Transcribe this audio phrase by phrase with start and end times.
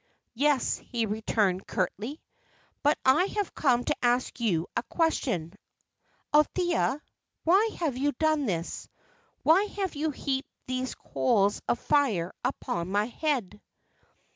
[0.33, 2.23] "Yes," he returned, curtly;
[2.81, 5.53] "but I have come to ask you a question.
[6.33, 6.99] Althea,
[7.43, 8.89] why have you done this;
[9.43, 13.61] why have you heaped these coals of fire upon my head?"